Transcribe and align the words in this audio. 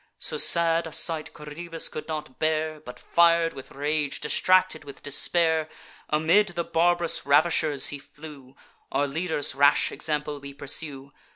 So 0.17 0.35
sad 0.37 0.87
a 0.87 0.91
sight 0.93 1.31
Coroebus 1.31 1.87
could 1.87 2.07
not 2.07 2.39
bear; 2.39 2.79
But, 2.79 2.97
fir'd 2.99 3.53
with 3.53 3.69
rage, 3.71 4.19
distracted 4.19 4.83
with 4.83 5.03
despair, 5.03 5.69
Amid 6.09 6.47
the 6.47 6.63
barb'rous 6.65 7.23
ravishers 7.23 7.89
he 7.89 7.99
flew: 7.99 8.55
Our 8.91 9.05
leader's 9.05 9.53
rash 9.53 9.91
example 9.91 10.39
we 10.39 10.55
pursue. 10.55 11.13